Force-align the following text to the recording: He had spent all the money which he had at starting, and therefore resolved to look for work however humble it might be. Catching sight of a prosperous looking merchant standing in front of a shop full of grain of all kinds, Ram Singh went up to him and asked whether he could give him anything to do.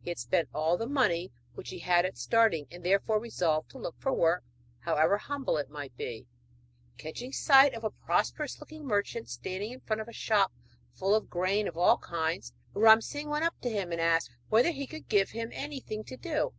He 0.00 0.08
had 0.08 0.18
spent 0.18 0.48
all 0.54 0.78
the 0.78 0.86
money 0.86 1.32
which 1.52 1.68
he 1.68 1.80
had 1.80 2.06
at 2.06 2.16
starting, 2.16 2.66
and 2.70 2.82
therefore 2.82 3.20
resolved 3.20 3.68
to 3.72 3.78
look 3.78 3.94
for 4.00 4.10
work 4.10 4.42
however 4.78 5.18
humble 5.18 5.58
it 5.58 5.68
might 5.68 5.94
be. 5.98 6.26
Catching 6.96 7.30
sight 7.30 7.74
of 7.74 7.84
a 7.84 7.90
prosperous 7.90 8.58
looking 8.58 8.86
merchant 8.86 9.28
standing 9.28 9.72
in 9.72 9.80
front 9.80 10.00
of 10.00 10.08
a 10.08 10.14
shop 10.14 10.54
full 10.94 11.14
of 11.14 11.28
grain 11.28 11.68
of 11.68 11.76
all 11.76 11.98
kinds, 11.98 12.54
Ram 12.72 13.02
Singh 13.02 13.28
went 13.28 13.44
up 13.44 13.60
to 13.60 13.68
him 13.68 13.92
and 13.92 14.00
asked 14.00 14.30
whether 14.48 14.70
he 14.70 14.86
could 14.86 15.10
give 15.10 15.32
him 15.32 15.50
anything 15.52 16.04
to 16.04 16.16
do. 16.16 16.54